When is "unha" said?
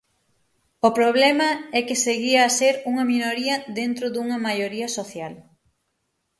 2.91-3.05